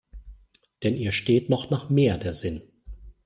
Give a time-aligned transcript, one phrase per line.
[0.81, 2.63] Denn ihr steht noch nach Mehr der Sinn.